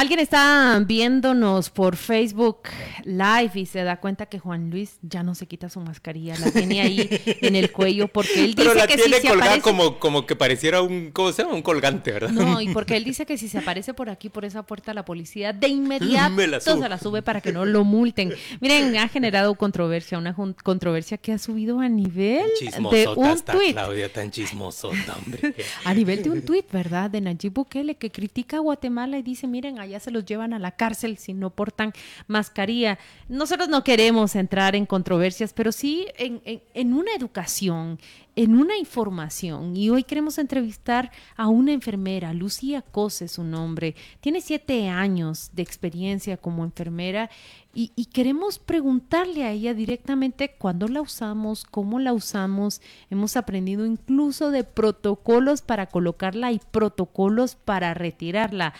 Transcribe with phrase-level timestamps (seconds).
[0.00, 2.60] Alguien está viéndonos por Facebook
[3.04, 6.50] Live y se da cuenta que Juan Luis ya no se quita su mascarilla, la
[6.50, 7.06] tiene ahí
[7.42, 9.62] en el cuello porque él dice Pero la que tiene si colgada aparece...
[9.62, 11.54] como, como que pareciera un, ¿cómo se llama?
[11.54, 12.30] Un colgante, ¿verdad?
[12.30, 15.04] No, y porque él dice que si se aparece por aquí, por esa puerta, la
[15.04, 18.32] policía de inmediato Me la se la sube para que no lo multen.
[18.62, 22.46] Miren, ha generado controversia, una controversia que ha subido a nivel
[22.90, 23.72] de un tuit.
[23.72, 25.54] Claudia, tan chismosota, hombre.
[25.84, 27.10] A nivel de un tuit, ¿verdad?
[27.10, 30.58] De Nayib Bukele, que critica a Guatemala y dice, miren, allá se los llevan a
[30.60, 31.92] la cárcel si no portan
[32.28, 32.98] mascarilla.
[33.28, 37.98] Nosotros no queremos entrar en controversias, pero sí en, en- en una educación,
[38.36, 39.76] en una información.
[39.76, 43.96] Y hoy queremos entrevistar a una enfermera, Lucía Cose su nombre.
[44.20, 47.30] Tiene siete años de experiencia como enfermera
[47.72, 52.80] y, y queremos preguntarle a ella directamente cuándo la usamos, cómo la usamos.
[53.10, 58.74] Hemos aprendido incluso de protocolos para colocarla y protocolos para retirarla.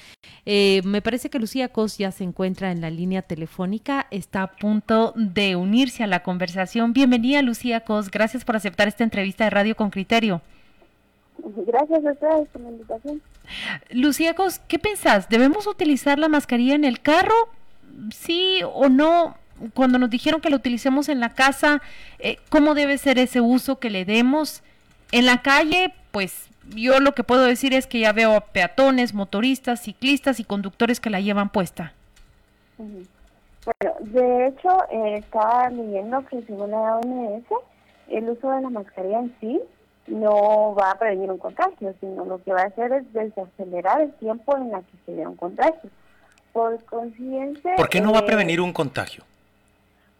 [0.45, 4.53] Eh, me parece que Lucía Cos ya se encuentra en la línea telefónica, está a
[4.53, 6.93] punto de unirse a la conversación.
[6.93, 10.43] Bienvenida Lucía Cos, gracias por aceptar esta entrevista de Radio con Criterio.
[11.67, 13.23] Gracias a ustedes por la invitación.
[13.91, 15.29] Lucía Cos, ¿qué pensás?
[15.29, 17.35] ¿Debemos utilizar la mascarilla en el carro?
[18.13, 19.37] ¿Sí o no?
[19.75, 21.83] Cuando nos dijeron que la utilicemos en la casa,
[22.19, 24.63] eh, ¿cómo debe ser ese uso que le demos?
[25.13, 29.15] En la calle, pues yo lo que puedo decir es que ya veo a peatones,
[29.15, 31.93] motoristas, ciclistas y conductores que la llevan puesta.
[32.79, 37.45] Bueno, de hecho, eh, estaba leyendo que según la OMS,
[38.09, 39.61] el uso de la mascarilla en sí
[40.07, 44.13] no va a prevenir un contagio, sino lo que va a hacer es desacelerar el
[44.15, 45.91] tiempo en la que se dé un contagio.
[46.53, 47.75] Por consiguiente...
[47.77, 49.25] ¿Por qué no va a eh, prevenir un contagio?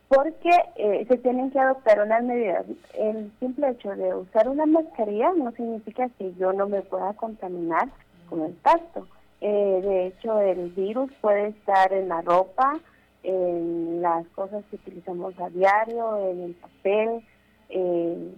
[0.09, 2.65] Porque eh, se tienen que adoptar unas medidas.
[2.95, 7.89] El simple hecho de usar una mascarilla no significa que yo no me pueda contaminar
[8.29, 9.07] con el tacto.
[9.41, 12.79] Eh, de hecho, el virus puede estar en la ropa,
[13.23, 17.23] en las cosas que utilizamos a diario, en el papel.
[17.69, 18.35] eh,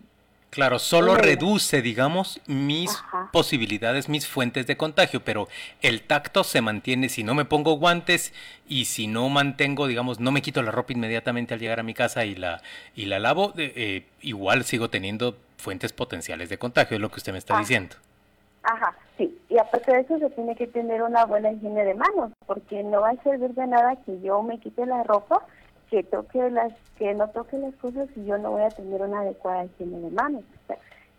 [0.53, 3.31] Claro, solo reduce, digamos, mis Ajá.
[3.33, 5.49] posibilidades, mis fuentes de contagio, pero
[5.81, 8.35] el tacto se mantiene si no me pongo guantes
[8.69, 11.95] y si no mantengo, digamos, no me quito la ropa inmediatamente al llegar a mi
[11.95, 12.61] casa y la,
[12.95, 17.17] y la lavo, eh, eh, igual sigo teniendo fuentes potenciales de contagio, es lo que
[17.17, 17.61] usted me está Ah.
[17.61, 17.97] diciendo.
[18.63, 19.35] Ajá, sí.
[19.49, 23.01] Y aparte de eso se tiene que tener una buena higiene de manos, porque no
[23.01, 25.47] va a servir de nada que yo me quite la ropa,
[25.93, 29.21] que toque las, que no toque las cosas y yo no voy a tener una
[29.21, 30.43] adecuada higiene de manos.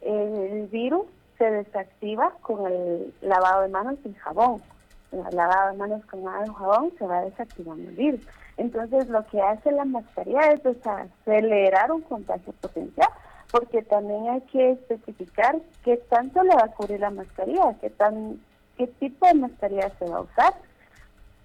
[0.01, 1.06] El virus
[1.38, 4.63] se desactiva con el lavado de manos y jabón.
[5.11, 8.22] El lavado de manos con agua y jabón se va desactivando el virus.
[8.57, 13.09] Entonces lo que hace la mascarilla es acelerar un contagio potencial
[13.51, 15.55] porque también hay que especificar
[15.85, 18.41] qué tanto le va a cubrir la mascarilla, qué tan
[18.75, 20.55] qué tipo de mascarilla se va a usar,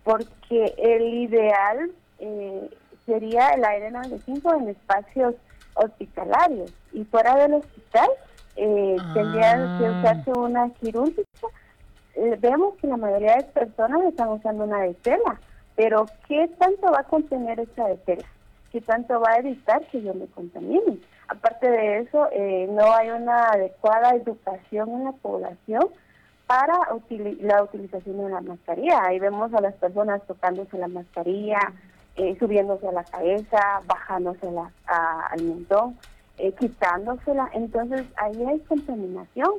[0.03, 1.91] porque el ideal
[2.21, 2.71] eh,
[3.09, 5.35] sería el aire 95 en espacios
[5.75, 8.09] hospitalarios y fuera del hospital
[8.57, 9.93] eh, tendría que Ah.
[9.93, 11.47] usarse una quirúrgica.
[12.15, 15.41] Eh, vemos que la mayoría de personas están usando una de tela,
[15.77, 18.25] pero ¿qué tanto va a contener esa de tela?
[18.73, 20.99] ¿Qué tanto va a evitar que yo me contamine?
[21.29, 25.87] Aparte de eso, eh, no hay una adecuada educación en la población
[26.49, 29.03] para utili- la utilización de la mascarilla.
[29.05, 31.61] Ahí vemos a las personas tocándose la mascarilla,
[32.19, 35.97] eh, subiéndose a la cabeza, bajándose la- a- al mentón,
[36.37, 37.49] eh, quitándosela.
[37.55, 39.53] Entonces ahí hay contaminación.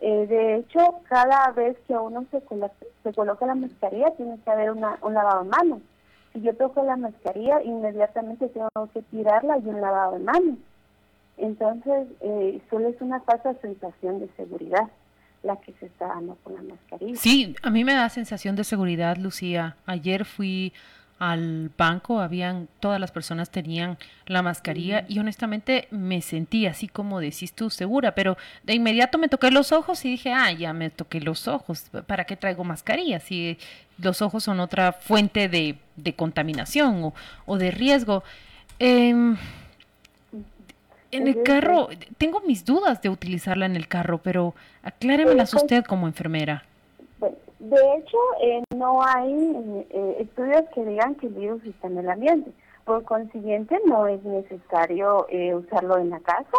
[0.00, 4.50] Eh, de hecho, cada vez que uno se coloca, se coloca la mascarilla tiene que
[4.50, 5.78] haber una, un lavado de manos.
[6.32, 10.58] Si yo toco la mascarilla, inmediatamente tengo que tirarla y un lavado de manos.
[11.38, 14.88] Entonces, eh, solo es una falsa sensación de seguridad
[15.42, 17.16] la que se está dando con la mascarilla.
[17.16, 19.76] Sí, a mí me da sensación de seguridad, Lucía.
[19.86, 20.72] Ayer fui
[21.18, 23.96] al banco, habían, todas las personas tenían
[24.26, 29.28] la mascarilla y honestamente me sentí así como decís tú, segura, pero de inmediato me
[29.28, 33.18] toqué los ojos y dije, ah, ya me toqué los ojos, ¿para qué traigo mascarilla?
[33.20, 33.56] Si
[33.98, 37.14] los ojos son otra fuente de, de contaminación o,
[37.46, 38.22] o de riesgo.
[38.78, 39.38] Em,
[41.12, 41.88] en el carro,
[42.18, 46.64] tengo mis dudas de utilizarla en el carro, pero acláremelas usted como enfermera.
[47.58, 52.10] De hecho, eh, no hay eh, estudios que digan que el virus está en el
[52.10, 52.52] ambiente.
[52.84, 56.58] Por consiguiente, no es necesario eh, usarlo en la casa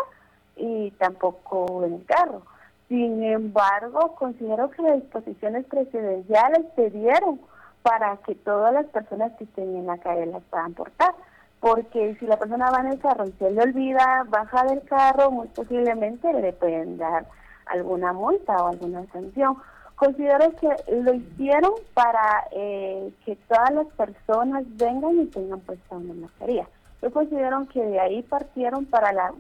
[0.56, 2.42] y tampoco en el carro.
[2.90, 7.40] Sin embargo, considero que las disposiciones presidenciales se dieron
[7.84, 11.14] para que todas las personas que estén en la calle las puedan portar.
[11.60, 15.32] porque si la persona va en el carro y se le olvida, baja del carro,
[15.32, 17.26] muy posiblemente le pueden dar
[17.66, 19.58] alguna multa o alguna sanción.
[19.98, 26.14] Considero que lo hicieron para eh, que todas las personas vengan y tengan puesta una
[26.14, 26.68] mascarilla.
[27.02, 29.34] Yo considero que de ahí partieron para la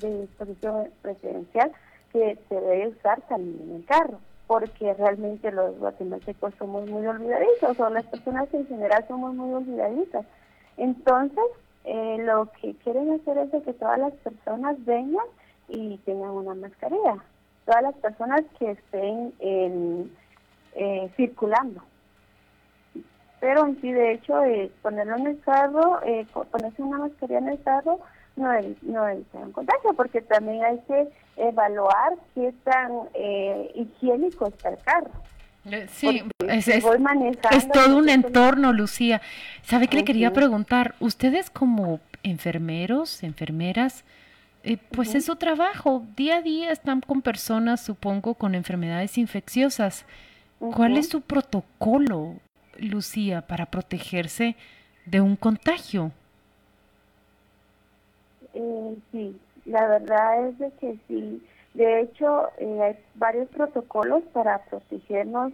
[0.00, 1.72] disposición presidencial
[2.12, 7.80] que se debe usar también en el carro, porque realmente los guatemaltecos somos muy olvidadizos,
[7.80, 10.24] o las personas en general somos muy olvidadizas.
[10.76, 11.44] Entonces,
[11.86, 15.26] eh, lo que quieren hacer es que todas las personas vengan
[15.68, 17.16] y tengan una mascarilla
[17.64, 19.32] todas las personas que estén
[20.74, 21.82] eh, circulando.
[23.40, 27.48] Pero en sí, de hecho, eh, ponerlo en el carro, eh, ponerse una mascarilla en
[27.48, 28.00] el carro,
[28.36, 28.48] no,
[28.82, 32.90] no evita un contagio, porque también hay que evaluar qué tan
[33.74, 35.10] higiénico está el carro.
[35.88, 36.82] Sí, es, es,
[37.72, 39.20] todo un entorno, Lucía.
[39.62, 40.94] ¿Sabe qué le quería preguntar?
[40.98, 44.04] Ustedes como enfermeros, enfermeras,
[44.64, 46.04] eh, pues es su trabajo.
[46.16, 50.06] Día a día están con personas, supongo, con enfermedades infecciosas.
[50.58, 52.36] ¿Cuál es su protocolo,
[52.78, 54.54] Lucía, para protegerse
[55.06, 56.12] de un contagio?
[58.54, 61.42] Eh, sí, la verdad es de que sí.
[61.74, 65.52] De hecho, eh, hay varios protocolos para protegernos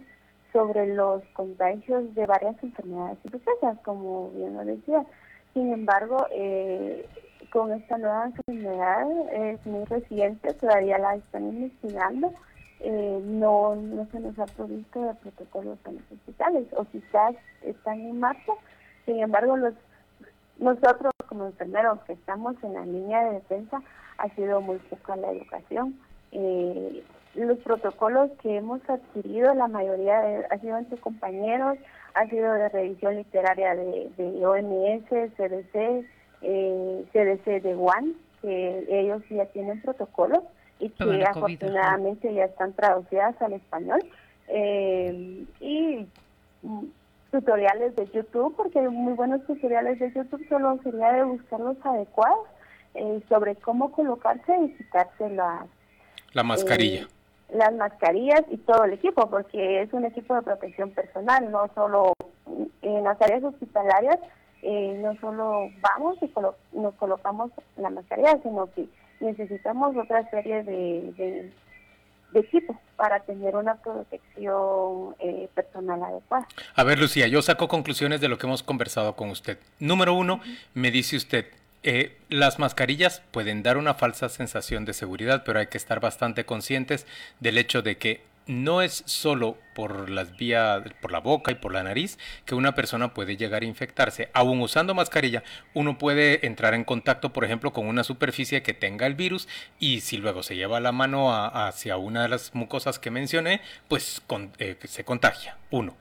[0.51, 5.05] sobre los contagios de varias enfermedades infecciosas, como bien lo decía.
[5.53, 7.07] Sin embargo, eh,
[7.51, 12.33] con esta nueva enfermedad es muy reciente, todavía la están investigando.
[12.81, 17.99] Eh, no, no se nos ha provisto de protocolos en los hospitales, o quizás están
[17.99, 18.53] en marcha.
[19.05, 19.73] Sin embargo, los
[20.59, 23.81] nosotros como enfermeros que estamos en la línea de defensa
[24.17, 25.97] ha sido muy poca la educación.
[26.31, 27.03] Eh,
[27.35, 31.77] los protocolos que hemos adquirido, la mayoría de, ha sido entre compañeros,
[32.13, 36.05] ha sido de revisión literaria de, de OMS, CDC,
[36.41, 40.43] eh, CDC de One, que ellos ya tienen protocolos
[40.79, 44.01] y que afortunadamente ya están traducidas al español.
[44.47, 46.07] Eh, y
[46.63, 46.85] mm,
[47.31, 51.77] tutoriales de YouTube, porque hay muy buenos tutoriales de YouTube, solo sería de buscar los
[51.85, 52.47] adecuados
[52.95, 55.65] eh, sobre cómo colocarse y quitarse la,
[56.33, 57.03] la mascarilla.
[57.03, 57.07] Eh,
[57.55, 62.13] las mascarillas y todo el equipo, porque es un equipo de protección personal, no solo
[62.81, 64.17] en las áreas hospitalarias
[64.61, 66.31] eh, no solo vamos y
[66.77, 68.87] nos colocamos la mascarilla, sino que
[69.19, 71.51] necesitamos otra serie de, de,
[72.33, 76.47] equipos para tener una protección eh, personal adecuada.
[76.75, 79.57] A ver, Lucía, yo saco conclusiones de lo que hemos conversado con usted.
[79.79, 80.39] Número uno,
[80.73, 81.47] me dice usted,
[81.81, 86.45] eh, las mascarillas pueden dar una falsa sensación de seguridad, pero hay que estar bastante
[86.45, 87.07] conscientes
[87.39, 91.71] del hecho de que no es solo por las vías, por la boca y por
[91.71, 94.31] la nariz que una persona puede llegar a infectarse.
[94.33, 95.43] Aún usando mascarilla,
[95.75, 99.47] uno puede entrar en contacto, por ejemplo, con una superficie que tenga el virus
[99.77, 104.23] y si luego se lleva la mano hacia una de las mucosas que mencioné, pues
[104.57, 105.57] eh, se contagia.
[105.69, 105.95] Uno.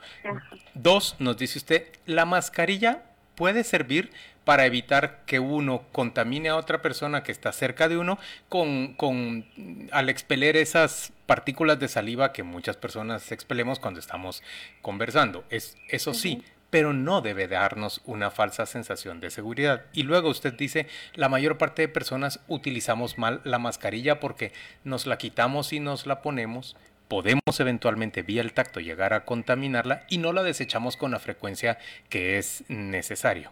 [0.73, 3.03] Dos, nos dice usted, la mascarilla
[3.39, 4.11] puede servir
[4.45, 8.19] para evitar que uno contamine a otra persona que está cerca de uno
[8.49, 9.47] con, con
[9.93, 14.43] al expeler esas partículas de saliva que muchas personas expelemos cuando estamos
[14.83, 15.45] conversando.
[15.51, 19.85] Es, eso sí, pero no debe darnos una falsa sensación de seguridad.
[19.93, 24.53] Y luego usted dice, la mayor parte de personas utilizamos mal la mascarilla porque
[24.83, 26.75] nos la quitamos y nos la ponemos,
[27.09, 31.79] podemos eventualmente vía el tacto llegar a contaminarla y no la desechamos con la frecuencia
[32.09, 33.51] que es necesario.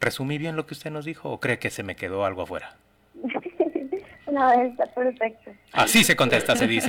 [0.00, 2.76] ¿Resumí bien lo que usted nos dijo o cree que se me quedó algo afuera?
[4.30, 5.52] no, está perfecto.
[5.72, 6.84] Así se contesta, se dice.